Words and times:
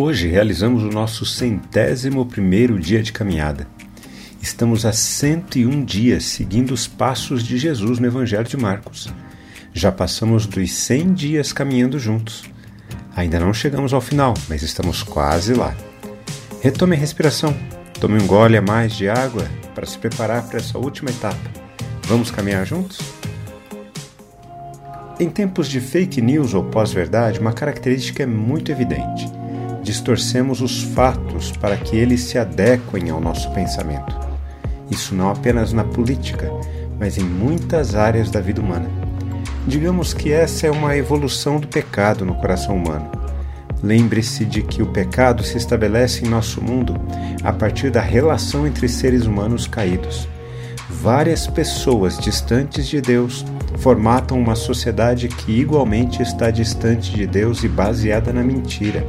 Hoje 0.00 0.28
realizamos 0.28 0.84
o 0.84 0.90
nosso 0.90 1.26
centésimo 1.26 2.24
primeiro 2.24 2.78
dia 2.78 3.02
de 3.02 3.12
caminhada. 3.12 3.66
Estamos 4.40 4.86
há 4.86 4.92
101 4.92 5.84
dias 5.84 6.22
seguindo 6.22 6.70
os 6.70 6.86
passos 6.86 7.42
de 7.42 7.58
Jesus 7.58 7.98
no 7.98 8.06
Evangelho 8.06 8.44
de 8.44 8.56
Marcos. 8.56 9.12
Já 9.72 9.90
passamos 9.90 10.46
dos 10.46 10.72
100 10.72 11.14
dias 11.14 11.52
caminhando 11.52 11.98
juntos. 11.98 12.44
Ainda 13.16 13.40
não 13.40 13.52
chegamos 13.52 13.92
ao 13.92 14.00
final, 14.00 14.34
mas 14.48 14.62
estamos 14.62 15.02
quase 15.02 15.52
lá. 15.52 15.76
Retome 16.62 16.94
a 16.94 16.98
respiração, 16.98 17.52
tome 17.98 18.22
um 18.22 18.26
gole 18.28 18.56
a 18.56 18.62
mais 18.62 18.92
de 18.92 19.08
água 19.08 19.50
para 19.74 19.84
se 19.84 19.98
preparar 19.98 20.46
para 20.46 20.58
essa 20.58 20.78
última 20.78 21.10
etapa. 21.10 21.50
Vamos 22.04 22.30
caminhar 22.30 22.64
juntos? 22.64 23.00
Em 25.18 25.28
tempos 25.28 25.66
de 25.66 25.80
fake 25.80 26.22
news 26.22 26.54
ou 26.54 26.62
pós-verdade, 26.62 27.40
uma 27.40 27.52
característica 27.52 28.22
é 28.22 28.26
muito 28.26 28.70
evidente 28.70 29.37
distorcemos 29.88 30.60
os 30.60 30.82
fatos 30.82 31.50
para 31.50 31.74
que 31.74 31.96
eles 31.96 32.20
se 32.20 32.36
adequem 32.36 33.08
ao 33.08 33.22
nosso 33.22 33.50
pensamento. 33.54 34.14
Isso 34.90 35.14
não 35.14 35.30
apenas 35.30 35.72
na 35.72 35.82
política, 35.82 36.52
mas 37.00 37.16
em 37.16 37.24
muitas 37.24 37.94
áreas 37.94 38.30
da 38.30 38.38
vida 38.38 38.60
humana. 38.60 38.86
Digamos 39.66 40.12
que 40.12 40.30
essa 40.30 40.66
é 40.66 40.70
uma 40.70 40.94
evolução 40.94 41.58
do 41.58 41.66
pecado 41.66 42.22
no 42.26 42.34
coração 42.34 42.76
humano. 42.76 43.10
Lembre-se 43.82 44.44
de 44.44 44.60
que 44.60 44.82
o 44.82 44.92
pecado 44.92 45.42
se 45.42 45.56
estabelece 45.56 46.22
em 46.22 46.28
nosso 46.28 46.62
mundo 46.62 46.94
a 47.42 47.50
partir 47.50 47.90
da 47.90 48.02
relação 48.02 48.66
entre 48.66 48.90
seres 48.90 49.24
humanos 49.24 49.66
caídos. 49.66 50.28
Várias 50.90 51.46
pessoas 51.46 52.18
distantes 52.18 52.86
de 52.86 53.00
Deus 53.00 53.42
formatam 53.78 54.38
uma 54.38 54.54
sociedade 54.54 55.28
que 55.28 55.52
igualmente 55.52 56.20
está 56.20 56.50
distante 56.50 57.10
de 57.10 57.26
Deus 57.26 57.64
e 57.64 57.68
baseada 57.68 58.34
na 58.34 58.42
mentira. 58.42 59.06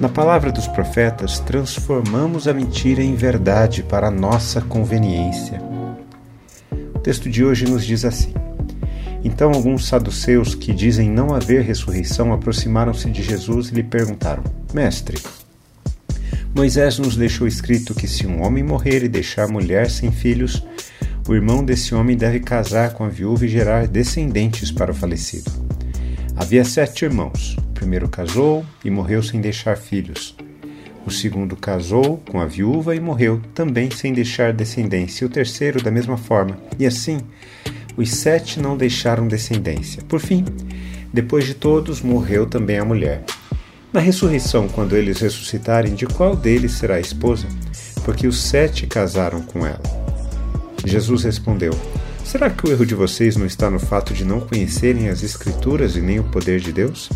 Na 0.00 0.08
palavra 0.08 0.50
dos 0.50 0.66
profetas, 0.66 1.38
transformamos 1.38 2.48
a 2.48 2.52
mentira 2.52 3.00
em 3.00 3.14
verdade 3.14 3.84
para 3.84 4.10
nossa 4.10 4.60
conveniência. 4.60 5.62
O 6.92 6.98
texto 6.98 7.30
de 7.30 7.44
hoje 7.44 7.64
nos 7.64 7.86
diz 7.86 8.04
assim: 8.04 8.34
Então 9.22 9.52
alguns 9.52 9.86
saduceus 9.86 10.52
que 10.52 10.74
dizem 10.74 11.08
não 11.08 11.32
haver 11.32 11.62
ressurreição 11.62 12.32
aproximaram-se 12.32 13.08
de 13.08 13.22
Jesus 13.22 13.68
e 13.68 13.74
lhe 13.74 13.84
perguntaram: 13.84 14.42
Mestre, 14.72 15.16
Moisés 16.52 16.98
nos 16.98 17.16
deixou 17.16 17.46
escrito 17.46 17.94
que 17.94 18.08
se 18.08 18.26
um 18.26 18.44
homem 18.44 18.64
morrer 18.64 19.04
e 19.04 19.08
deixar 19.08 19.46
mulher 19.46 19.88
sem 19.88 20.10
filhos, 20.10 20.66
o 21.28 21.34
irmão 21.34 21.64
desse 21.64 21.94
homem 21.94 22.16
deve 22.16 22.40
casar 22.40 22.94
com 22.94 23.04
a 23.04 23.08
viúva 23.08 23.46
e 23.46 23.48
gerar 23.48 23.86
descendentes 23.86 24.72
para 24.72 24.90
o 24.90 24.94
falecido. 24.94 25.52
Havia 26.36 26.64
sete 26.64 27.04
irmãos 27.04 27.56
primeiro 27.74 28.08
casou 28.08 28.64
e 28.82 28.90
morreu 28.90 29.22
sem 29.22 29.40
deixar 29.40 29.76
filhos. 29.76 30.34
O 31.06 31.10
segundo 31.10 31.54
casou 31.54 32.22
com 32.30 32.40
a 32.40 32.46
viúva 32.46 32.96
e 32.96 33.00
morreu 33.00 33.42
também 33.54 33.90
sem 33.90 34.14
deixar 34.14 34.54
descendência. 34.54 35.24
E 35.24 35.26
o 35.26 35.30
terceiro, 35.30 35.82
da 35.82 35.90
mesma 35.90 36.16
forma. 36.16 36.56
E 36.78 36.86
assim, 36.86 37.20
os 37.94 38.10
sete 38.10 38.58
não 38.58 38.76
deixaram 38.76 39.28
descendência. 39.28 40.02
Por 40.08 40.18
fim, 40.18 40.44
depois 41.12 41.44
de 41.44 41.52
todos, 41.52 42.00
morreu 42.00 42.46
também 42.46 42.78
a 42.78 42.84
mulher. 42.84 43.22
Na 43.92 44.00
ressurreição, 44.00 44.66
quando 44.66 44.96
eles 44.96 45.20
ressuscitarem, 45.20 45.94
de 45.94 46.06
qual 46.06 46.34
deles 46.34 46.72
será 46.72 46.94
a 46.94 47.00
esposa? 47.00 47.46
Porque 48.04 48.26
os 48.26 48.40
sete 48.40 48.86
casaram 48.86 49.42
com 49.42 49.66
ela. 49.66 49.82
Jesus 50.84 51.22
respondeu: 51.24 51.72
Será 52.24 52.48
que 52.48 52.66
o 52.66 52.72
erro 52.72 52.86
de 52.86 52.94
vocês 52.94 53.36
não 53.36 53.46
está 53.46 53.70
no 53.70 53.78
fato 53.78 54.14
de 54.14 54.24
não 54.24 54.40
conhecerem 54.40 55.10
as 55.10 55.22
Escrituras 55.22 55.94
e 55.94 56.00
nem 56.00 56.18
o 56.18 56.24
poder 56.24 56.58
de 56.58 56.72
Deus? 56.72 57.10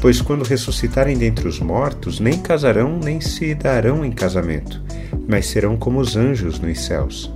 Pois 0.00 0.22
quando 0.22 0.44
ressuscitarem 0.44 1.18
dentre 1.18 1.46
os 1.46 1.60
mortos, 1.60 2.20
nem 2.20 2.38
casarão 2.38 2.98
nem 2.98 3.20
se 3.20 3.54
darão 3.54 4.02
em 4.04 4.10
casamento, 4.10 4.82
mas 5.28 5.46
serão 5.46 5.76
como 5.76 6.00
os 6.00 6.16
anjos 6.16 6.58
nos 6.58 6.80
céus. 6.80 7.30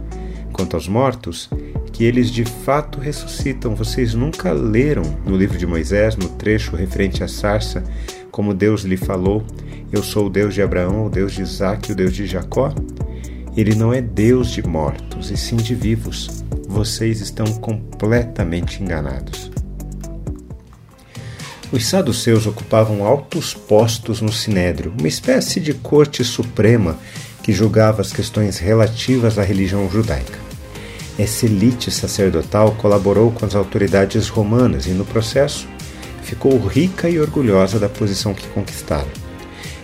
Quanto 0.50 0.74
aos 0.74 0.88
mortos, 0.88 1.50
que 1.92 2.04
eles 2.04 2.30
de 2.30 2.44
fato 2.44 2.98
ressuscitam, 2.98 3.74
vocês 3.74 4.14
nunca 4.14 4.50
leram 4.52 5.02
no 5.26 5.36
livro 5.36 5.58
de 5.58 5.66
Moisés, 5.66 6.16
no 6.16 6.28
trecho 6.30 6.74
referente 6.74 7.22
à 7.22 7.28
sarça, 7.28 7.84
como 8.30 8.54
Deus 8.54 8.82
lhe 8.82 8.96
falou: 8.96 9.44
Eu 9.92 10.02
sou 10.02 10.26
o 10.26 10.30
Deus 10.30 10.54
de 10.54 10.62
Abraão, 10.62 11.06
o 11.06 11.10
Deus 11.10 11.32
de 11.32 11.42
Isaac 11.42 11.92
o 11.92 11.94
Deus 11.94 12.14
de 12.14 12.26
Jacó? 12.26 12.74
Ele 13.56 13.74
não 13.74 13.92
é 13.92 14.00
Deus 14.00 14.50
de 14.50 14.66
mortos, 14.66 15.30
e 15.30 15.36
sim 15.36 15.56
de 15.56 15.74
vivos. 15.74 16.42
Vocês 16.66 17.20
estão 17.20 17.46
completamente 17.58 18.82
enganados. 18.82 19.53
Os 21.74 21.86
saduceus 21.86 22.46
ocupavam 22.46 23.04
altos 23.04 23.52
postos 23.52 24.20
no 24.20 24.32
sinédrio, 24.32 24.94
uma 24.96 25.08
espécie 25.08 25.58
de 25.58 25.74
corte 25.74 26.22
suprema 26.22 26.96
que 27.42 27.52
julgava 27.52 28.00
as 28.00 28.12
questões 28.12 28.58
relativas 28.58 29.40
à 29.40 29.42
religião 29.42 29.90
judaica. 29.90 30.38
Essa 31.18 31.46
elite 31.46 31.90
sacerdotal 31.90 32.76
colaborou 32.76 33.32
com 33.32 33.44
as 33.44 33.56
autoridades 33.56 34.28
romanas 34.28 34.86
e, 34.86 34.90
no 34.90 35.04
processo, 35.04 35.66
ficou 36.22 36.64
rica 36.64 37.10
e 37.10 37.18
orgulhosa 37.18 37.80
da 37.80 37.88
posição 37.88 38.32
que 38.32 38.46
conquistaram. 38.50 39.10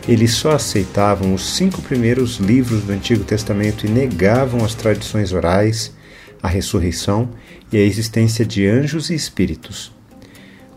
Eles 0.06 0.34
só 0.34 0.52
aceitavam 0.52 1.34
os 1.34 1.56
cinco 1.56 1.82
primeiros 1.82 2.36
livros 2.36 2.84
do 2.84 2.92
Antigo 2.92 3.24
Testamento 3.24 3.84
e 3.84 3.90
negavam 3.90 4.64
as 4.64 4.76
tradições 4.76 5.32
orais, 5.32 5.92
a 6.40 6.46
ressurreição 6.46 7.30
e 7.72 7.76
a 7.76 7.80
existência 7.80 8.46
de 8.46 8.64
anjos 8.64 9.10
e 9.10 9.14
espíritos. 9.16 9.90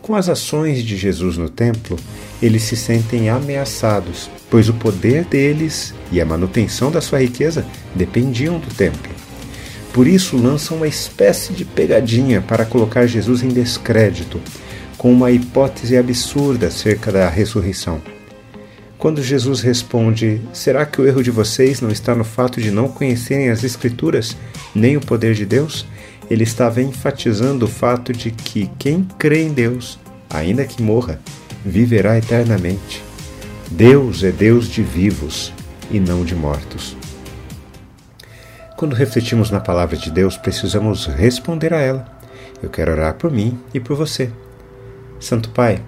Com 0.04 0.16
as 0.16 0.28
ações 0.28 0.84
de 0.84 0.98
Jesus 0.98 1.38
no 1.38 1.48
templo, 1.48 1.98
eles 2.42 2.64
se 2.64 2.76
sentem 2.76 3.30
ameaçados, 3.30 4.30
pois 4.50 4.68
o 4.68 4.74
poder 4.74 5.24
deles 5.24 5.94
e 6.12 6.20
a 6.20 6.26
manutenção 6.26 6.92
da 6.92 7.00
sua 7.00 7.22
riqueza 7.22 7.66
dependiam 7.96 8.60
do 8.60 8.68
templo. 8.76 9.10
Por 9.94 10.06
isso, 10.06 10.36
lançam 10.36 10.76
uma 10.76 10.90
espécie 10.90 11.54
de 11.54 11.64
pegadinha 11.64 12.42
para 12.42 12.66
colocar 12.66 13.08
Jesus 13.08 13.44
em 13.44 13.48
descrédito, 13.48 14.42
com 14.98 15.10
uma 15.10 15.32
hipótese 15.32 15.96
absurda 15.96 16.68
acerca 16.68 17.10
da 17.10 17.30
ressurreição. 17.30 18.02
Quando 18.98 19.24
Jesus 19.24 19.62
responde: 19.62 20.42
Será 20.52 20.86
que 20.86 21.00
o 21.00 21.08
erro 21.08 21.24
de 21.24 21.32
vocês 21.32 21.80
não 21.80 21.90
está 21.90 22.14
no 22.14 22.26
fato 22.26 22.60
de 22.60 22.72
não 22.72 22.90
conhecerem 22.90 23.50
as 23.50 23.64
Escrituras 23.64 24.36
nem 24.76 24.98
o 24.98 25.02
poder 25.02 25.34
de 25.34 25.46
Deus? 25.46 25.86
Ele 26.30 26.44
estava 26.44 26.82
enfatizando 26.82 27.66
o 27.66 27.68
fato 27.68 28.14
de 28.14 28.32
que 28.32 28.70
quem 28.80 29.04
crê 29.18 29.44
em 29.44 29.54
Deus, 29.54 30.00
ainda 30.30 30.66
que 30.66 30.82
morra, 30.82 31.20
viverá 31.66 32.18
eternamente. 32.18 33.04
Deus 33.70 34.24
é 34.24 34.32
Deus 34.32 34.68
de 34.68 34.84
vivos 34.84 35.54
e 35.90 36.00
não 36.00 36.24
de 36.24 36.36
mortos. 36.36 36.96
Quando 38.76 38.96
refletimos 38.96 39.50
na 39.50 39.60
palavra 39.60 39.96
de 39.96 40.12
Deus, 40.12 40.36
precisamos 40.36 41.06
responder 41.06 41.74
a 41.74 41.80
ela. 41.80 42.06
Eu 42.62 42.70
quero 42.70 42.92
orar 42.92 43.16
por 43.16 43.32
mim 43.32 43.60
e 43.74 43.80
por 43.80 43.96
você. 43.96 44.30
Santo 45.20 45.50
Pai, 45.50 45.82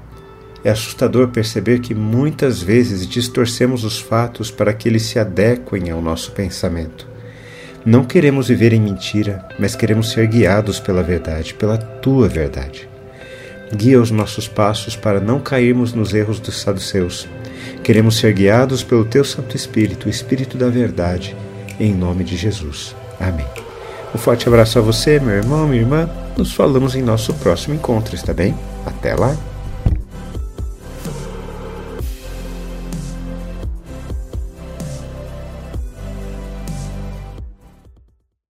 é 0.63 0.69
assustador 0.72 1.28
perceber 1.28 1.79
que 1.79 1.94
muitas 1.94 2.62
vezes 2.62 3.07
distorcemos 3.07 3.84
os 3.84 4.00
fatos 4.00 4.50
para 4.50 4.73
que 4.73 4.90
eles 4.90 5.03
se 5.03 5.19
adequem 5.19 5.91
ao 5.91 6.02
nosso 6.02 6.31
pensamento. 6.31 7.14
Não 7.85 8.03
queremos 8.03 8.47
viver 8.47 8.73
em 8.73 8.81
mentira, 8.81 9.46
mas 9.59 9.75
queremos 9.75 10.09
ser 10.09 10.25
guiados 10.25 10.79
pela 10.79 11.03
verdade, 11.03 11.53
pela 11.53 11.78
tua 11.78 12.28
verdade. 12.28 12.90
Guia 13.72 14.01
os 14.01 14.09
nossos 14.09 14.47
passos 14.47 14.96
para 14.96 15.19
não 15.19 15.40
cairmos 15.40 15.94
nos 15.94 16.12
erros 16.12 16.40
dos 16.40 16.59
saduceus. 16.59 17.28
Queremos 17.84 18.18
ser 18.18 18.34
guiados 18.34 18.84
pelo 18.84 19.06
teu 19.06 19.23
Santo 19.23 19.56
Espírito, 19.56 20.07
o 20.07 20.09
Espírito 20.09 20.57
da 20.57 20.68
verdade, 20.68 21.35
em 21.79 21.94
nome 21.94 22.23
de 22.23 22.35
Jesus. 22.35 22.96
Amém. 23.19 23.46
Um 24.16 24.17
forte 24.17 24.47
abraço 24.47 24.79
a 24.79 24.81
você, 24.81 25.19
meu 25.19 25.35
irmão, 25.35 25.67
minha 25.67 25.81
irmã. 25.81 26.09
Nos 26.35 26.53
falamos 26.53 26.96
em 26.96 27.03
nosso 27.03 27.35
próximo 27.35 27.75
encontro, 27.75 28.16
está 28.16 28.34
bem? 28.34 28.56
Até 28.84 29.13
lá! 29.13 29.35